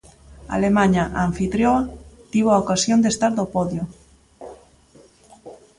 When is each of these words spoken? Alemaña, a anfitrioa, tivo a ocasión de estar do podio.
Alemaña, 0.55 1.03
a 1.17 1.19
anfitrioa, 1.29 1.81
tivo 2.31 2.49
a 2.51 2.61
ocasión 2.63 2.99
de 3.01 3.09
estar 3.13 3.31
do 3.39 3.45
podio. 3.55 3.83